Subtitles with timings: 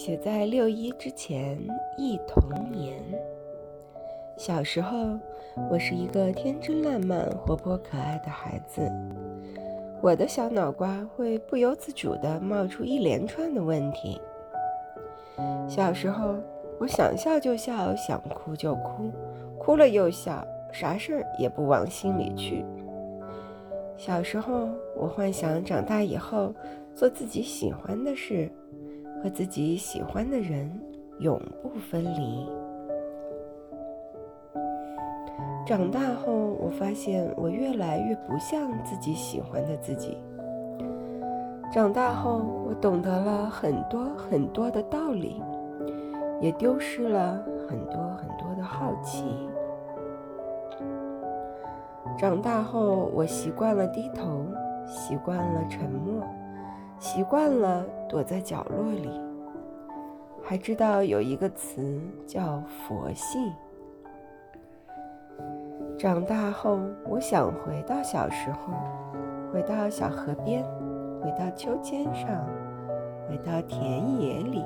[0.00, 1.58] 写在六一之前，
[1.98, 2.98] 忆童年。
[4.34, 4.96] 小时候，
[5.70, 8.90] 我是一个天真烂漫、活泼可爱的孩子。
[10.00, 14.18] 我的小脑瓜会不由自主地冒出一连串的问题。
[15.68, 16.36] 小时候，
[16.78, 19.10] 我想笑就笑，想哭就哭，
[19.58, 20.42] 哭了又笑，
[20.72, 22.64] 啥事儿也不往心里去。
[23.98, 26.54] 小时候，我幻想长大以后
[26.94, 28.50] 做自己喜欢的事，
[29.22, 30.70] 和自己喜欢的人
[31.18, 32.48] 永不分离。
[35.66, 40.16] 长大后，我发现我越来越不像自己喜欢的自己。
[41.72, 45.40] 长大后，我懂得了很多很多的道理，
[46.40, 49.24] 也丢失了很多很多的好奇。
[52.18, 54.44] 长大后，我习惯了低头，
[54.86, 56.24] 习惯了沉默，
[57.00, 59.10] 习惯了躲在角落里，
[60.44, 63.50] 还知道有一个词叫佛性。
[65.98, 68.74] 长大后，我想回到小时候，
[69.50, 70.62] 回到小河边，
[71.22, 72.46] 回到秋千上，
[73.28, 74.62] 回到田野里。